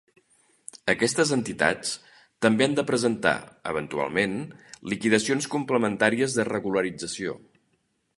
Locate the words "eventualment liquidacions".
3.73-5.49